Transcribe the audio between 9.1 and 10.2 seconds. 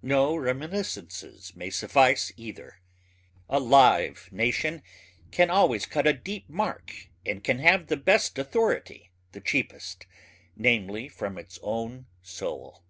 the cheapest...